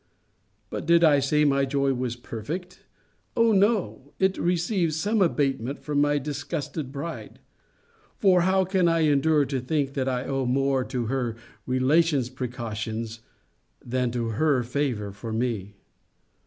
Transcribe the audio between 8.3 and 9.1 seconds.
how can I